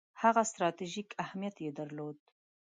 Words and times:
هغه 0.21 0.41
ستراتیژیک 0.51 1.09
اهمیت 1.23 1.55
یې 1.63 1.71
درلود. 1.79 2.17